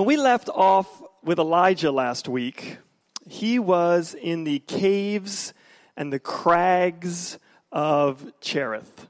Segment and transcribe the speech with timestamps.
[0.00, 2.78] When we left off with Elijah last week,
[3.28, 5.52] he was in the caves
[5.94, 7.38] and the crags
[7.70, 9.08] of Cherith,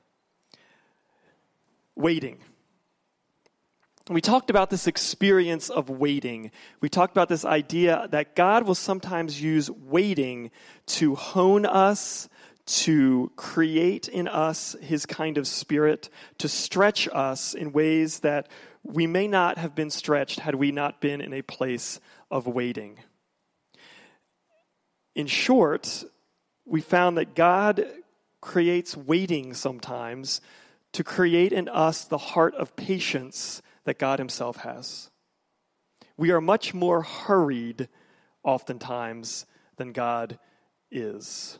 [1.94, 2.38] waiting.
[4.08, 6.50] We talked about this experience of waiting.
[6.80, 10.50] We talked about this idea that God will sometimes use waiting
[10.86, 12.28] to hone us,
[12.66, 18.48] to create in us his kind of spirit, to stretch us in ways that
[18.82, 22.98] we may not have been stretched had we not been in a place of waiting.
[25.14, 26.04] In short,
[26.64, 27.86] we found that God
[28.40, 30.40] creates waiting sometimes
[30.92, 35.10] to create in us the heart of patience that God Himself has.
[36.16, 37.88] We are much more hurried,
[38.42, 40.38] oftentimes, than God
[40.90, 41.58] is.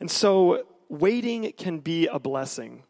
[0.00, 2.84] And so, waiting can be a blessing.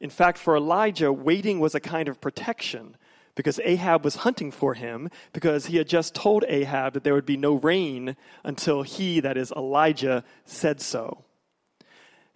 [0.00, 2.96] In fact, for Elijah, waiting was a kind of protection
[3.34, 7.26] because Ahab was hunting for him because he had just told Ahab that there would
[7.26, 11.24] be no rain until he, that is Elijah, said so.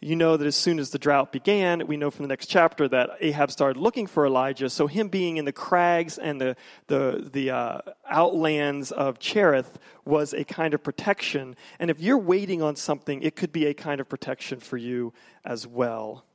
[0.01, 2.87] You know that as soon as the drought began, we know from the next chapter
[2.89, 4.69] that Ahab started looking for Elijah.
[4.69, 6.57] So, him being in the crags and the,
[6.89, 11.57] the, the uh, outlands of Cherith was a kind of protection.
[11.79, 15.15] And if you're waiting on something, it could be a kind of protection for you
[15.43, 16.27] as well.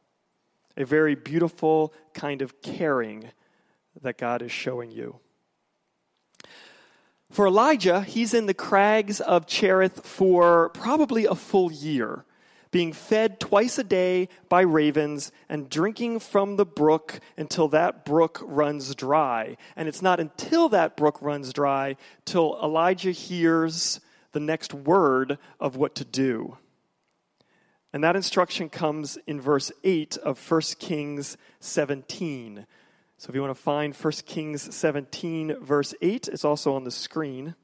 [0.77, 3.31] A very beautiful kind of caring
[4.01, 5.19] that God is showing you.
[7.31, 12.25] For Elijah, he's in the crags of Cherith for probably a full year,
[12.71, 18.41] being fed twice a day by ravens and drinking from the brook until that brook
[18.43, 19.57] runs dry.
[19.75, 23.99] And it's not until that brook runs dry till Elijah hears
[24.31, 26.57] the next word of what to do.
[27.91, 32.65] And that instruction comes in verse 8 of 1 Kings 17.
[33.17, 36.91] So if you want to find 1 Kings 17, verse 8, it's also on the
[36.91, 37.55] screen.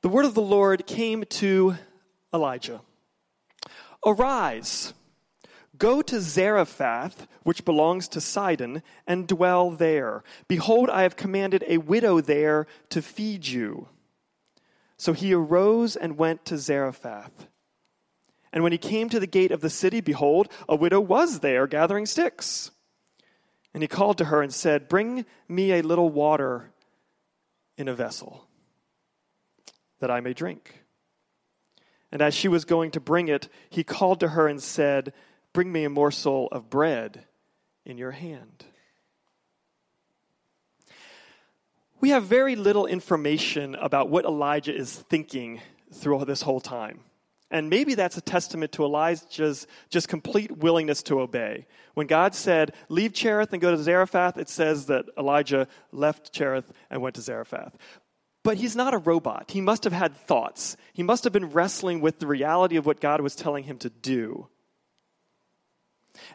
[0.00, 1.76] The word of the Lord came to
[2.32, 2.80] Elijah
[4.06, 4.94] Arise,
[5.76, 10.22] go to Zarephath, which belongs to Sidon, and dwell there.
[10.46, 13.88] Behold, I have commanded a widow there to feed you.
[14.98, 17.46] So he arose and went to Zarephath.
[18.52, 21.66] And when he came to the gate of the city, behold, a widow was there
[21.66, 22.72] gathering sticks.
[23.72, 26.72] And he called to her and said, Bring me a little water
[27.76, 28.48] in a vessel
[30.00, 30.82] that I may drink.
[32.10, 35.12] And as she was going to bring it, he called to her and said,
[35.52, 37.24] Bring me a morsel of bread
[37.84, 38.64] in your hand.
[42.00, 45.60] We have very little information about what Elijah is thinking
[45.92, 47.00] through this whole time.
[47.50, 51.66] And maybe that's a testament to Elijah's just complete willingness to obey.
[51.94, 56.70] When God said, Leave Cherith and go to Zarephath, it says that Elijah left Cherith
[56.90, 57.76] and went to Zarephath.
[58.44, 59.50] But he's not a robot.
[59.50, 60.76] He must have had thoughts.
[60.92, 63.90] He must have been wrestling with the reality of what God was telling him to
[63.90, 64.48] do.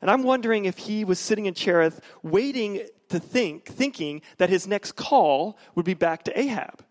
[0.02, 4.68] And I'm wondering if he was sitting in Cherith waiting to think, thinking that his
[4.68, 6.84] next call would be back to Ahab.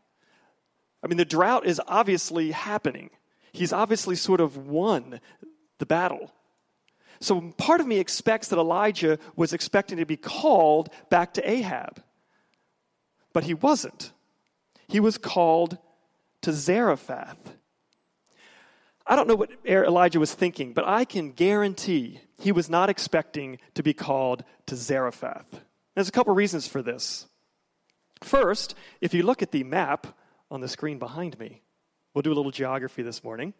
[1.04, 3.10] I mean, the drought is obviously happening
[3.52, 5.20] he's obviously sort of won
[5.78, 6.32] the battle.
[7.20, 12.02] So part of me expects that Elijah was expecting to be called back to Ahab.
[13.32, 14.12] But he wasn't.
[14.88, 15.78] He was called
[16.42, 17.56] to Zarephath.
[19.06, 22.90] I don't know what er-, Elijah was thinking, but I can guarantee he was not
[22.90, 25.62] expecting to be called to Zarephath.
[25.94, 27.26] There's a couple reasons for this.
[28.22, 30.06] First, if you look at the map
[30.50, 31.62] on the screen behind me,
[32.14, 33.54] We'll do a little geography this morning.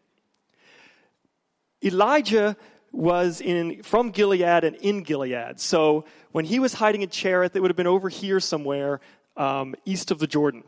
[1.82, 2.54] Elijah
[2.92, 5.58] was in from Gilead and in Gilead.
[5.58, 9.00] So when he was hiding in Cherith, it would have been over here somewhere,
[9.38, 10.64] um, east of the Jordan.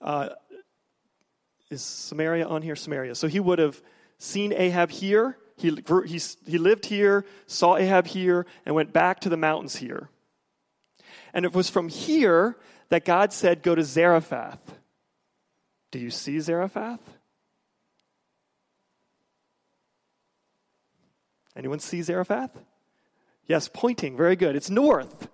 [0.00, 0.30] Uh,
[1.70, 2.74] is Samaria on here?
[2.74, 3.14] Samaria.
[3.14, 3.82] So he would have
[4.16, 5.36] seen Ahab here.
[5.58, 10.08] He, he, he lived here, saw Ahab here, and went back to the mountains here.
[11.38, 12.56] And it was from here
[12.88, 14.58] that God said, Go to Zarephath.
[15.92, 16.98] Do you see Zarephath?
[21.54, 22.50] Anyone see Zarephath?
[23.46, 24.16] Yes, pointing.
[24.16, 24.56] Very good.
[24.56, 25.28] It's north.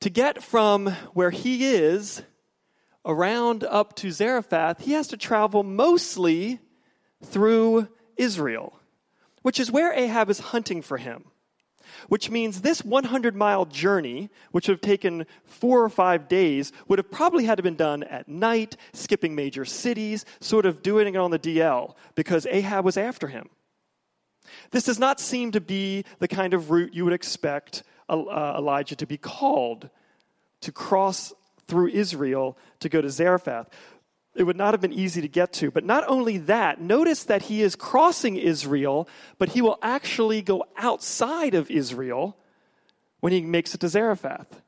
[0.00, 2.22] To get from where he is
[3.04, 6.58] around up to Zarephath, he has to travel mostly
[7.22, 7.86] through
[8.16, 8.80] Israel,
[9.42, 11.29] which is where Ahab is hunting for him
[12.08, 16.98] which means this 100 mile journey, which would have taken four or five days, would
[16.98, 21.18] have probably had to been done at night, skipping major cities, sort of doing it
[21.18, 23.48] on the DL, because Ahab was after him.
[24.70, 28.96] This does not seem to be the kind of route you would expect uh, Elijah
[28.96, 29.88] to be called
[30.62, 31.32] to cross
[31.68, 33.68] through Israel to go to Zarephath.
[34.40, 35.70] It would not have been easy to get to.
[35.70, 39.06] But not only that, notice that he is crossing Israel,
[39.36, 42.38] but he will actually go outside of Israel
[43.20, 44.62] when he makes it to Zarephath.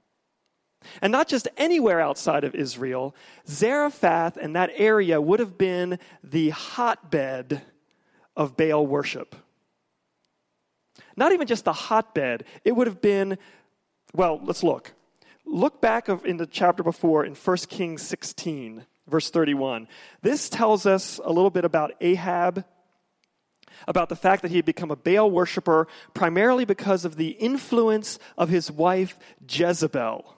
[1.01, 3.17] And not just anywhere outside of Israel,
[3.49, 7.63] Zarephath and that area would have been the hotbed
[8.37, 9.35] of Baal worship.
[11.17, 13.39] Not even just the hotbed, it would have been,
[14.13, 14.93] well, let's look.
[15.47, 19.87] Look back of, in the chapter before in 1 Kings 16, verse 31.
[20.23, 22.64] This tells us a little bit about Ahab,
[23.87, 28.19] about the fact that he had become a Baal worshiper primarily because of the influence
[28.37, 29.19] of his wife
[29.49, 30.35] Jezebel.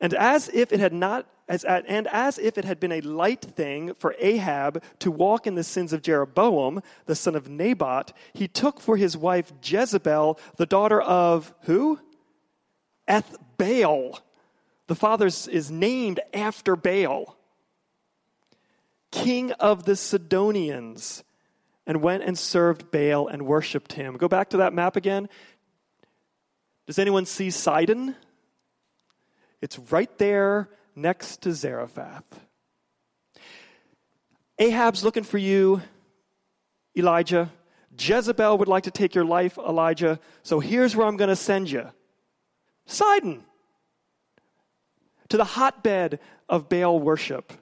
[0.00, 3.00] And as if it had not as, at, and as if it had been a
[3.00, 8.12] light thing for Ahab to walk in the sins of Jeroboam, the son of Nebat,
[8.32, 11.98] he took for his wife Jezebel, the daughter of who?
[13.08, 14.20] Ethbaal.
[14.90, 17.36] The father is named after Baal,
[19.12, 21.22] king of the Sidonians,
[21.86, 24.16] and went and served Baal and worshiped him.
[24.16, 25.28] Go back to that map again.
[26.88, 28.16] Does anyone see Sidon?
[29.62, 32.24] It's right there next to Zarephath.
[34.58, 35.82] Ahab's looking for you,
[36.96, 37.48] Elijah.
[37.96, 40.18] Jezebel would like to take your life, Elijah.
[40.42, 41.88] So here's where I'm going to send you
[42.86, 43.44] Sidon,
[45.30, 46.18] to the hotbed
[46.48, 47.52] of Baal worship,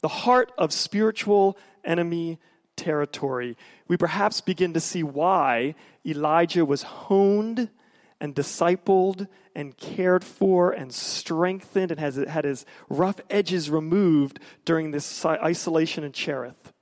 [0.00, 2.38] the heart of spiritual enemy
[2.76, 3.56] territory.
[3.86, 5.74] We perhaps begin to see why
[6.04, 7.68] Elijah was honed
[8.20, 14.90] and discipled and cared for and strengthened and has had his rough edges removed during
[14.90, 16.72] this isolation in Cherith.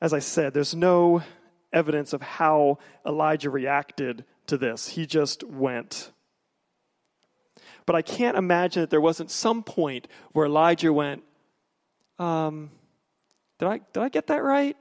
[0.00, 1.22] As I said, there's no
[1.74, 4.88] evidence of how Elijah reacted to this.
[4.88, 6.12] He just went.
[7.86, 11.22] But I can't imagine that there wasn't some point where Elijah went,
[12.18, 12.70] um,
[13.58, 14.76] did I, did I get that right?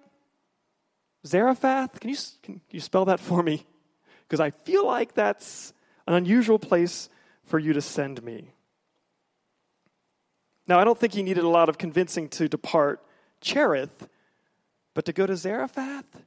[1.26, 2.00] Zarephath?
[2.00, 3.66] Can you, can you spell that for me?
[4.28, 5.74] Because I feel like that's
[6.08, 7.10] an unusual place
[7.46, 8.52] for you to send me.
[10.68, 13.06] Now, I don't think he needed a lot of convincing to depart
[13.42, 14.08] Cherith,
[14.94, 16.24] but to go to Zarephath?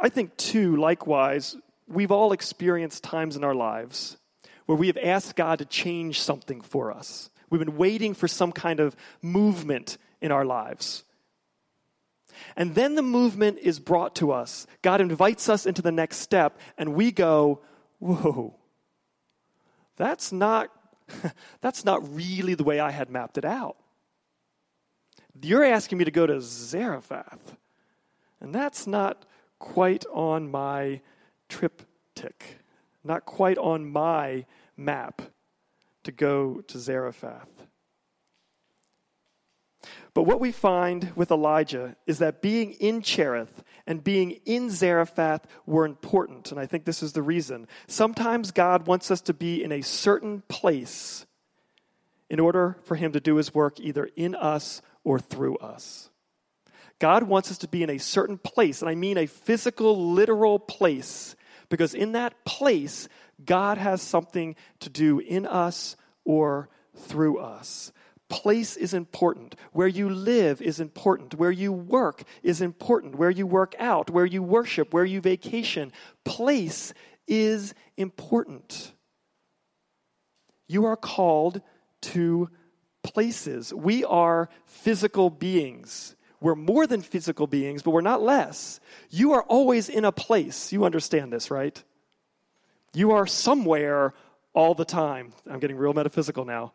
[0.00, 1.56] I think, too, likewise,
[1.86, 4.16] we've all experienced times in our lives
[4.66, 7.30] where we have asked God to change something for us.
[7.50, 11.04] We've been waiting for some kind of movement in our lives.
[12.56, 14.66] And then the movement is brought to us.
[14.82, 17.60] God invites us into the next step, and we go,
[17.98, 18.54] Whoa,
[19.96, 20.70] that's not,
[21.60, 23.76] that's not really the way I had mapped it out.
[25.42, 27.56] You're asking me to go to Zarephath,
[28.40, 29.26] and that's not
[29.60, 31.00] quite on my
[31.48, 32.42] TripTik,
[33.04, 34.46] not quite on my
[34.76, 35.22] map
[36.02, 37.68] to go to Zarephath.
[40.12, 45.46] But what we find with Elijah is that being in Cherith and being in Zarephath
[45.66, 46.50] were important.
[46.50, 47.68] And I think this is the reason.
[47.86, 51.26] Sometimes God wants us to be in a certain place
[52.28, 56.09] in order for him to do his work either in us or through us.
[57.00, 60.60] God wants us to be in a certain place, and I mean a physical, literal
[60.60, 61.34] place,
[61.68, 63.08] because in that place,
[63.44, 67.92] God has something to do in us or through us.
[68.28, 69.56] Place is important.
[69.72, 71.34] Where you live is important.
[71.34, 73.16] Where you work is important.
[73.16, 75.92] Where you work out, where you worship, where you vacation.
[76.24, 76.94] Place
[77.26, 78.92] is important.
[80.68, 81.60] You are called
[82.02, 82.50] to
[83.02, 83.74] places.
[83.74, 86.14] We are physical beings.
[86.40, 88.80] We're more than physical beings, but we're not less.
[89.10, 90.72] You are always in a place.
[90.72, 91.82] You understand this, right?
[92.94, 94.14] You are somewhere
[94.54, 95.32] all the time.
[95.48, 96.72] I'm getting real metaphysical now.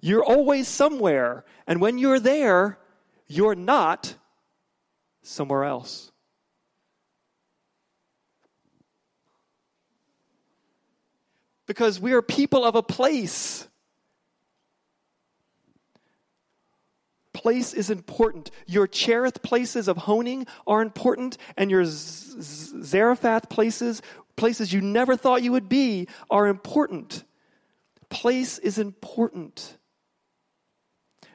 [0.00, 1.44] You're always somewhere.
[1.66, 2.78] And when you're there,
[3.26, 4.14] you're not
[5.22, 6.10] somewhere else.
[11.66, 13.66] Because we are people of a place.
[17.42, 18.52] Place is important.
[18.68, 24.00] Your Cherith places of honing are important, and your Zarephath places,
[24.36, 27.24] places you never thought you would be, are important.
[28.10, 29.76] Place is important.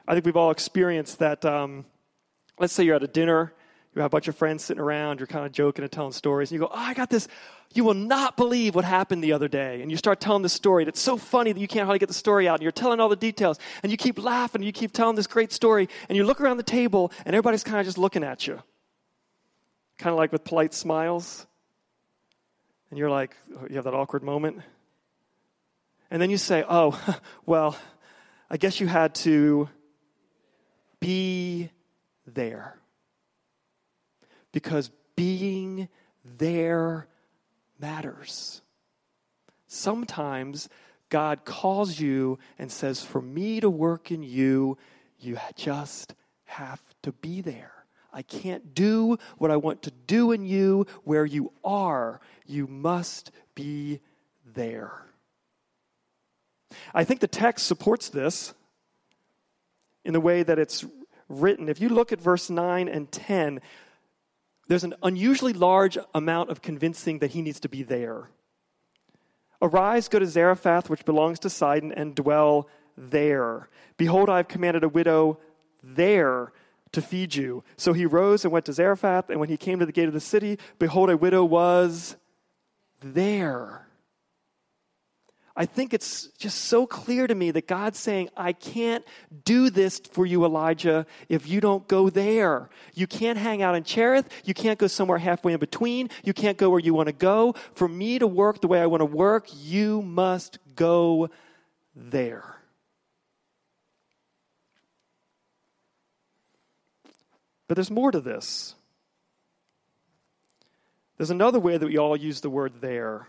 [0.06, 1.44] I think we've all experienced that.
[1.44, 1.84] Um,
[2.58, 3.52] let's say you're at a dinner,
[3.98, 6.50] you have a bunch of friends sitting around, you're kind of joking and telling stories,
[6.50, 7.26] and you go, Oh, I got this.
[7.74, 9.82] You will not believe what happened the other day.
[9.82, 10.84] And you start telling the story.
[10.84, 12.54] And it's so funny that you can't hardly get the story out.
[12.54, 13.58] And you're telling all the details.
[13.82, 14.60] And you keep laughing.
[14.60, 15.88] And you keep telling this great story.
[16.08, 18.62] And you look around the table, and everybody's kind of just looking at you.
[19.98, 21.46] Kind of like with polite smiles.
[22.88, 24.62] And you're like, oh, you have that awkward moment.
[26.10, 26.98] And then you say, Oh,
[27.46, 27.76] well,
[28.48, 29.68] I guess you had to
[31.00, 31.70] be
[32.26, 32.78] there.
[34.58, 35.88] Because being
[36.24, 37.06] there
[37.78, 38.60] matters.
[39.68, 40.68] Sometimes
[41.10, 44.76] God calls you and says, For me to work in you,
[45.20, 46.12] you just
[46.46, 47.70] have to be there.
[48.12, 52.20] I can't do what I want to do in you where you are.
[52.44, 54.00] You must be
[54.44, 55.06] there.
[56.92, 58.54] I think the text supports this
[60.04, 60.84] in the way that it's
[61.28, 61.68] written.
[61.68, 63.60] If you look at verse 9 and 10,
[64.68, 68.30] there's an unusually large amount of convincing that he needs to be there.
[69.60, 73.68] Arise, go to Zarephath, which belongs to Sidon, and dwell there.
[73.96, 75.40] Behold, I have commanded a widow
[75.82, 76.52] there
[76.92, 77.64] to feed you.
[77.76, 80.14] So he rose and went to Zarephath, and when he came to the gate of
[80.14, 82.16] the city, behold, a widow was
[83.00, 83.87] there.
[85.60, 89.04] I think it's just so clear to me that God's saying, I can't
[89.44, 92.70] do this for you, Elijah, if you don't go there.
[92.94, 94.28] You can't hang out in Cherith.
[94.44, 96.10] You can't go somewhere halfway in between.
[96.22, 97.56] You can't go where you want to go.
[97.74, 101.28] For me to work the way I want to work, you must go
[101.96, 102.54] there.
[107.66, 108.76] But there's more to this.
[111.16, 113.26] There's another way that we all use the word there.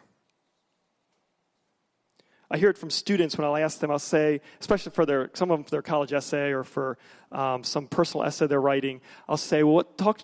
[2.51, 5.51] I hear it from students when I'll ask them, I'll say, especially for their, some
[5.51, 6.98] of them for their college essay or for
[7.32, 10.22] um, some personal essay they're writing, I'll say, well, what, talk,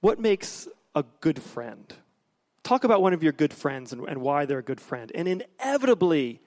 [0.00, 1.92] what makes a good friend?
[2.62, 5.12] Talk about one of your good friends and, and why they're a good friend.
[5.14, 6.40] And inevitably,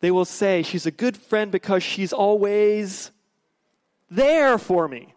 [0.00, 3.10] they will say, she's a good friend because she's always
[4.10, 5.14] there for me.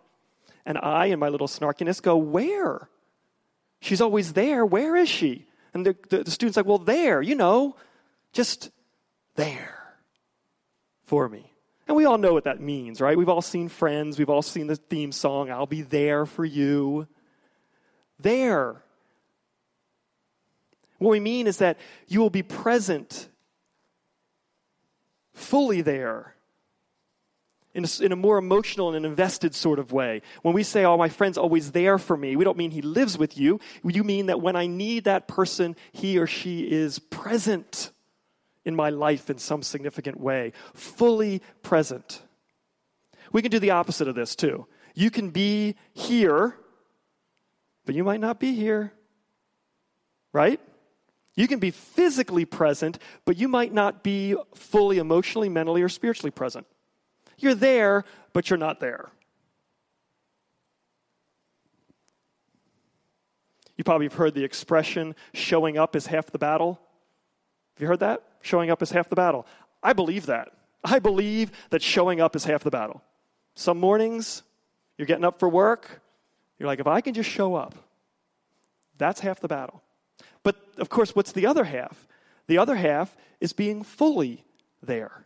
[0.66, 2.90] And I, in my little snarkiness, go, where?
[3.80, 4.66] She's always there.
[4.66, 5.46] Where is she?
[5.74, 7.76] And the, the, the student's like, well, there, you know,
[8.34, 8.72] just
[9.40, 9.96] there
[11.06, 11.54] for me.
[11.88, 13.18] And we all know what that means, right?
[13.18, 17.08] We've all seen Friends, we've all seen the theme song, I'll be there for you.
[18.20, 18.84] There.
[20.98, 23.30] What we mean is that you will be present,
[25.34, 26.36] fully there,
[27.74, 30.22] in a, in a more emotional and invested sort of way.
[30.42, 33.18] When we say, Oh, my friend's always there for me, we don't mean he lives
[33.18, 33.62] with you.
[33.86, 37.92] You mean that when I need that person, he or she is present
[38.70, 42.22] in my life in some significant way, fully present.
[43.34, 44.68] We can do the opposite of this too.
[44.96, 46.56] You can be here,
[47.86, 48.94] but you might not be here.
[50.32, 50.62] Right?
[51.36, 56.32] You can be physically present, but you might not be fully emotionally, mentally, or spiritually
[56.32, 56.68] present.
[57.38, 59.10] You're there, but you're not there.
[63.78, 66.82] You probably have heard the expression, showing up is half the battle.
[67.80, 68.24] Have you heard that?
[68.42, 69.48] Showing up is half the battle.
[69.82, 70.50] I believe that.
[70.84, 73.02] I believe that showing up is half the battle.
[73.56, 74.44] Some mornings,
[74.98, 76.02] you're getting up for work,
[76.58, 77.76] you're like, if I can just show up,
[78.98, 79.82] that's half the battle.
[80.44, 82.06] But of course, what's the other half?
[82.48, 84.44] The other half is being fully
[84.84, 85.26] there.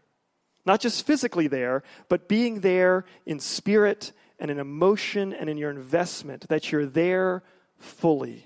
[0.63, 5.71] Not just physically there, but being there in spirit and in emotion and in your
[5.71, 7.41] investment, that you're there
[7.79, 8.45] fully.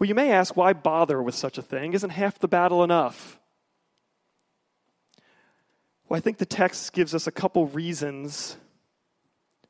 [0.00, 1.92] Well, you may ask, why bother with such a thing?
[1.92, 3.38] Isn't half the battle enough?
[6.08, 8.56] Well, I think the text gives us a couple reasons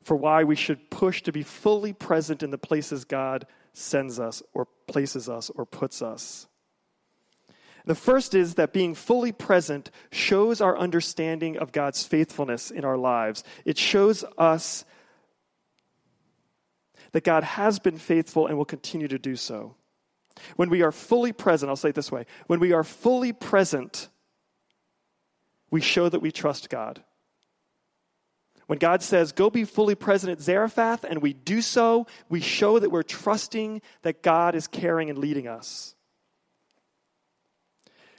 [0.03, 4.41] for why we should push to be fully present in the places God sends us
[4.53, 6.47] or places us or puts us.
[7.85, 12.97] The first is that being fully present shows our understanding of God's faithfulness in our
[12.97, 13.43] lives.
[13.65, 14.85] It shows us
[17.11, 19.75] that God has been faithful and will continue to do so.
[20.55, 24.09] When we are fully present, I'll say it this way when we are fully present,
[25.69, 27.03] we show that we trust God.
[28.67, 32.79] When God says, go be fully present at Zarephath, and we do so, we show
[32.79, 35.93] that we're trusting that God is caring and leading us.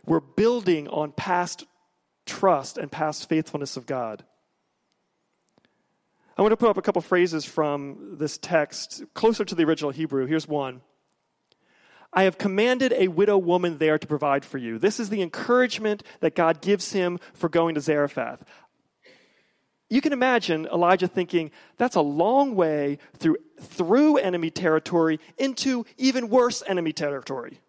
[0.05, 1.65] We're building on past
[2.27, 4.25] trust and past faithfulness of God.
[6.37, 9.91] I want to put up a couple phrases from this text closer to the original
[9.91, 10.27] Hebrew.
[10.27, 10.81] Here's one
[12.13, 14.79] I have commanded a widow woman there to provide for you.
[14.79, 18.45] This is the encouragement that God gives him for going to Zarephath.
[19.89, 26.31] you can imagine Elijah thinking, that's a long way through, through enemy territory into even
[26.31, 27.61] worse enemy territory.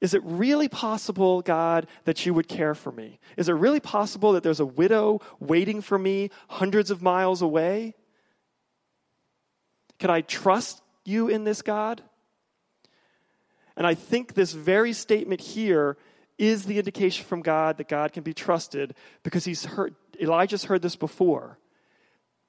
[0.00, 3.18] Is it really possible, God, that you would care for me?
[3.36, 7.94] Is it really possible that there's a widow waiting for me hundreds of miles away?
[9.98, 12.02] Can I trust you in this, God?
[13.76, 15.96] And I think this very statement here
[16.38, 20.82] is the indication from God that God can be trusted because he's heard, Elijah's heard
[20.82, 21.58] this before.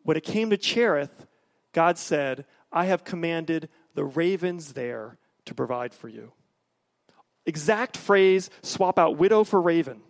[0.04, 1.26] When it came to Cherith,
[1.74, 6.32] God said, I have commanded the ravens there to provide for you.
[7.46, 10.02] Exact phrase, swap out widow for raven.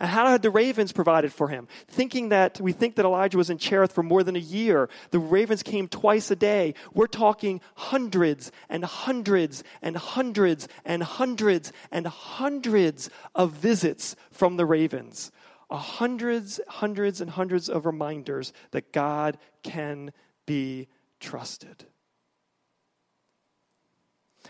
[0.00, 1.68] And how had the ravens provided for him?
[1.88, 4.88] Thinking that we think that Elijah was in Cherith for more than a year.
[5.10, 6.74] The ravens came twice a day.
[6.92, 14.66] We're talking hundreds and hundreds and hundreds and hundreds and hundreds of visits from the
[14.66, 15.30] ravens.
[15.70, 20.12] Hundreds, hundreds, and hundreds of reminders that God can
[20.46, 20.88] be
[21.18, 21.86] trusted.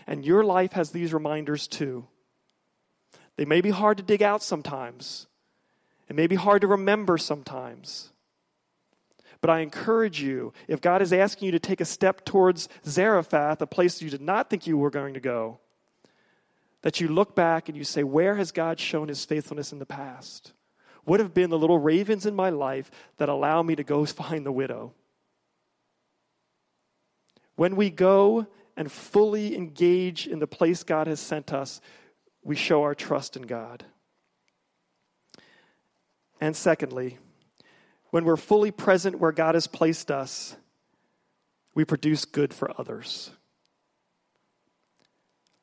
[0.05, 2.07] And your life has these reminders too.
[3.37, 5.27] They may be hard to dig out sometimes,
[6.09, 8.11] it may be hard to remember sometimes.
[9.41, 13.61] But I encourage you, if God is asking you to take a step towards Zarephath,
[13.61, 15.59] a place you did not think you were going to go,
[16.81, 19.85] that you look back and you say, Where has God shown his faithfulness in the
[19.85, 20.53] past?
[21.03, 24.45] What have been the little ravens in my life that allow me to go find
[24.45, 24.93] the widow?
[27.55, 31.81] When we go and fully engage in the place God has sent us,
[32.45, 33.83] we show our trust in God.
[36.39, 37.17] And secondly,
[38.11, 40.55] when we're fully present where God has placed us,
[41.73, 43.31] we produce good for others.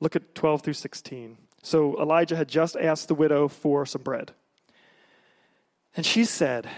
[0.00, 1.38] Look at 12 through 16.
[1.62, 4.32] So Elijah had just asked the widow for some bread.
[5.96, 6.68] And she said,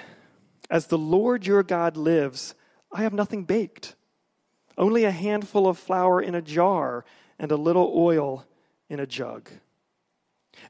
[0.69, 2.55] As the Lord your God lives,
[2.93, 3.95] I have nothing baked,
[4.77, 7.07] only a handful of flour in a jar
[7.39, 8.45] and a little oil
[8.91, 9.49] in a jug.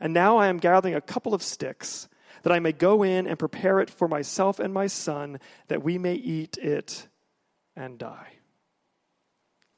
[0.01, 2.09] And now I am gathering a couple of sticks,
[2.43, 5.99] that I may go in and prepare it for myself and my son, that we
[5.99, 7.09] may eat it
[7.77, 8.35] and die.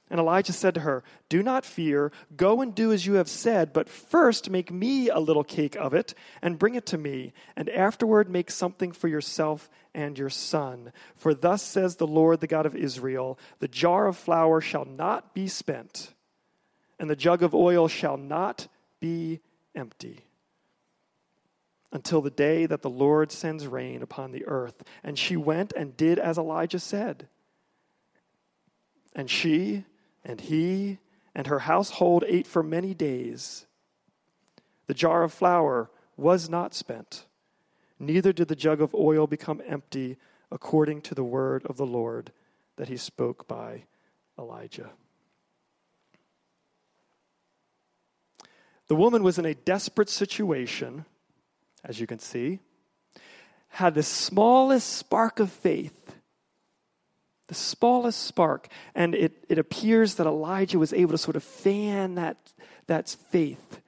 [0.08, 2.12] And Elijah said to her, Do not fear.
[2.36, 5.94] Go and do as you have said, but first make me a little cake of
[5.94, 10.92] it and bring it to me, and afterward make something for yourself and your son.
[11.16, 15.34] For thus says the Lord, the God of Israel The jar of flour shall not
[15.34, 16.14] be spent,
[17.00, 18.68] and the jug of oil shall not
[19.00, 19.40] be
[19.76, 20.24] empty
[21.92, 24.82] until the day that the Lord sends rain upon the earth.
[25.02, 27.28] And she went and did as Elijah said.
[29.14, 29.84] And she
[30.24, 30.98] and he
[31.34, 33.66] and her household ate for many days.
[34.86, 37.26] The jar of flour was not spent,
[37.98, 40.16] neither did the jug of oil become empty,
[40.50, 42.32] according to the word of the Lord
[42.76, 43.84] that he spoke by
[44.38, 44.90] Elijah.
[48.88, 51.04] The woman was in a desperate situation,
[51.84, 52.60] as you can see,
[53.68, 56.16] had the smallest spark of faith.
[57.48, 58.68] The smallest spark.
[58.94, 62.52] And it, it appears that Elijah was able to sort of fan that,
[62.86, 63.80] that faith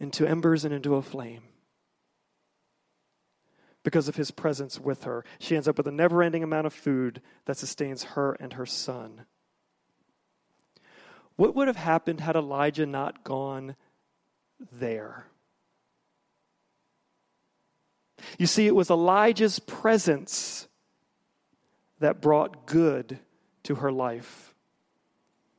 [0.00, 1.42] into embers and into a flame
[3.84, 5.24] because of his presence with her.
[5.38, 8.66] She ends up with a never ending amount of food that sustains her and her
[8.66, 9.26] son.
[11.36, 13.76] What would have happened had Elijah not gone
[14.72, 15.26] there?
[18.38, 20.68] You see, it was Elijah's presence
[21.98, 23.18] that brought good
[23.64, 24.54] to her life.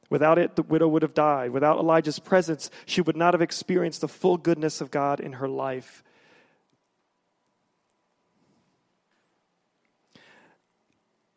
[0.09, 1.51] Without it, the widow would have died.
[1.51, 5.47] Without Elijah's presence, she would not have experienced the full goodness of God in her
[5.47, 6.03] life.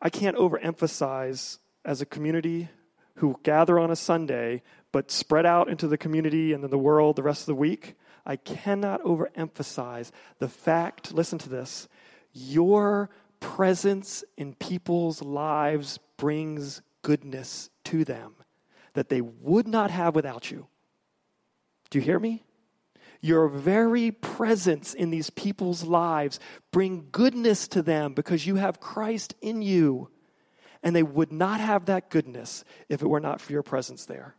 [0.01, 2.69] I can't overemphasize as a community
[3.19, 7.17] who gather on a Sunday but spread out into the community and then the world
[7.17, 11.89] the rest of the week, I cannot overemphasize the fact, listen to this,
[12.33, 18.35] your presence in people's lives brings goodness to them
[18.95, 20.67] that they would not have without you.
[21.91, 22.45] Do you hear me?
[23.21, 26.39] Your very presence in these people's lives
[26.71, 30.11] bring goodness to them because you have Christ in you
[30.83, 34.35] and they would not have that goodness if it were not for your presence there.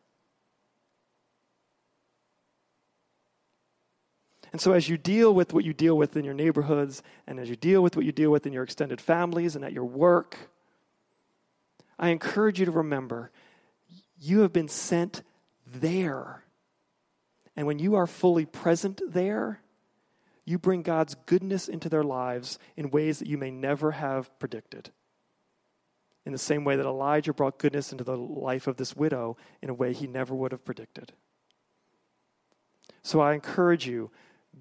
[4.52, 7.50] And so, as you deal with what you deal with in your neighborhoods, and as
[7.50, 10.38] you deal with what you deal with in your extended families and at your work,
[12.00, 13.32] I encourage you to remember
[14.20, 15.22] you have been sent
[15.66, 16.44] there.
[17.56, 19.62] And when you are fully present there,
[20.46, 24.92] you bring God's goodness into their lives in ways that you may never have predicted.
[26.30, 29.70] In the same way that Elijah brought goodness into the life of this widow in
[29.72, 31.12] a way he never would have predicted.
[33.02, 34.12] So I encourage you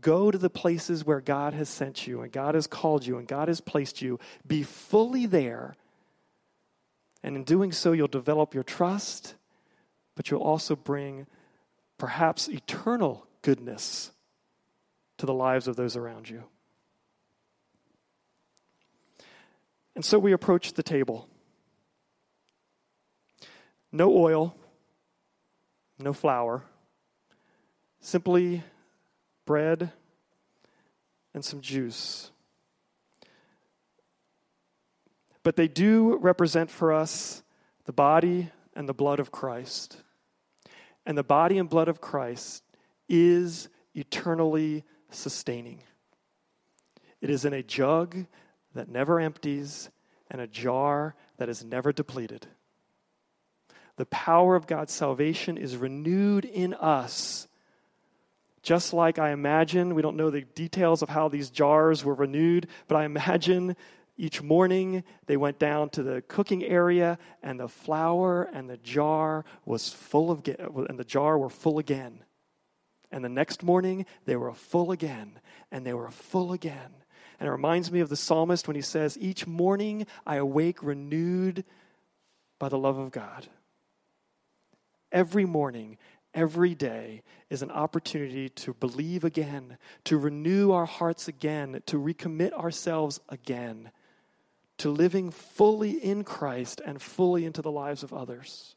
[0.01, 3.29] go to the places where God has sent you and God has called you and
[3.29, 4.19] God has placed you.
[4.47, 5.77] Be fully there.
[7.23, 9.35] And in doing so, you'll develop your trust,
[10.15, 11.27] but you'll also bring
[11.99, 14.13] perhaps eternal goodness
[15.19, 16.45] to the lives of those around you.
[19.95, 21.29] And so we approach the table.
[23.91, 24.55] No oil,
[25.99, 26.65] no flour,
[28.01, 28.63] simply
[29.47, 29.93] bread
[31.35, 32.31] and some juice.
[35.43, 37.43] But they do represent for us
[37.87, 40.03] the body and the blood of Christ.
[41.07, 42.63] And the body and blood of Christ
[43.09, 45.83] is eternally sustaining.
[47.23, 48.27] It is in a jug
[48.75, 49.89] that never empties
[50.31, 52.47] and a jar that is never depleted.
[53.99, 57.47] The power of God's salvation is renewed in us.
[58.63, 62.67] Just like I imagine, we don't know the details of how these jars were renewed,
[62.87, 63.77] but I imagine
[64.17, 69.45] each morning they went down to the cooking area and the flour and the jar
[69.65, 72.25] was full of and the jar were full again
[73.11, 76.93] and the next morning, they were full again, and they were full again.
[77.41, 81.65] And it reminds me of the psalmist when he says, Each morning I awake renewed
[82.59, 83.47] by the love of God.
[85.11, 85.99] Every morning,
[86.35, 92.53] every day is an opportunity to believe again, to renew our hearts again, to recommit
[92.53, 93.91] ourselves again
[94.79, 98.77] to living fully in Christ and fully into the lives of others.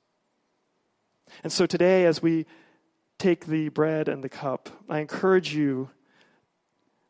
[1.44, 2.46] And so today, as we
[3.17, 5.91] take the bread and the cup, I encourage you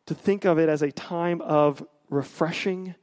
[0.06, 2.96] to think of it as a time of refreshing,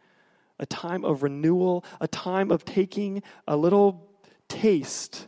[0.58, 4.10] a time of renewal, a time of taking a little
[4.48, 5.27] taste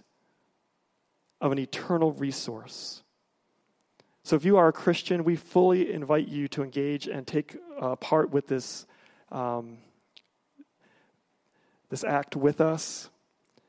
[1.40, 3.03] of an eternal resource.
[4.22, 7.96] So, if you are a Christian, we fully invite you to engage and take uh,
[7.96, 8.87] part with this,
[9.33, 9.79] um,
[11.88, 13.09] this act with us.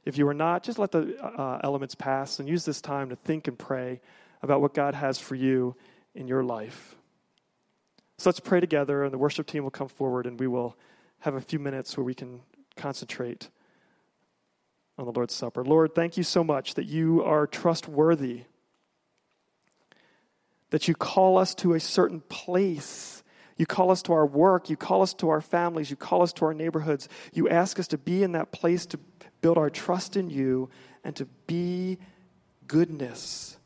[0.03, 3.15] If you are not, just let the uh, elements pass and use this time to
[3.15, 4.01] think and pray
[4.41, 5.75] about what God has for you
[6.15, 6.95] in your life.
[8.17, 10.75] So let's pray together, and the worship team will come forward, and we will
[11.19, 12.41] have a few minutes where we can
[12.75, 13.49] concentrate
[15.01, 15.63] on the Lord's Supper.
[15.63, 18.43] Lord, thank you so much that you are trustworthy,
[20.69, 23.23] that you call us to a certain place.
[23.57, 24.69] You call us to our work.
[24.69, 25.89] You call us to our families.
[25.89, 27.09] You call us to our neighborhoods.
[27.33, 28.99] You ask us to be in that place to
[29.41, 30.69] build our trust in you,
[31.03, 31.97] and to be
[32.67, 33.57] goodness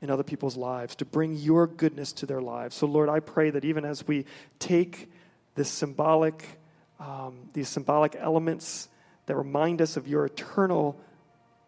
[0.00, 2.74] in other people's lives, to bring your goodness to their lives.
[2.74, 4.24] So, Lord, I pray that even as we
[4.58, 5.10] take
[5.56, 6.58] this symbolic,
[6.98, 8.88] um, these symbolic elements
[9.26, 10.98] that remind us of your eternal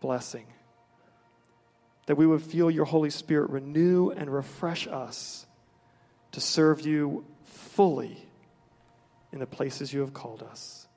[0.01, 0.47] blessing,
[2.07, 5.47] that we would feel your Holy Spirit renew and refresh us
[6.33, 8.18] to serve you fully
[9.33, 10.88] in the places you have called us.